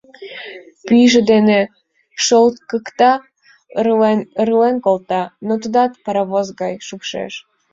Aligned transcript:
Пӱйжӧ 0.87 1.21
дене 1.31 1.59
шолткыкта, 2.25 3.11
ырлен-ырлен 3.79 4.75
колта, 4.85 5.23
но 5.47 5.53
тудат 5.61 5.91
паровоз 6.03 6.47
гай 6.61 6.73
шупшеш. 6.87 7.33